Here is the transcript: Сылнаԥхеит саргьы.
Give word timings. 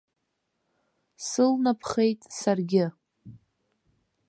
Сылнаԥхеит 1.27 2.21
саргьы. 2.39 2.85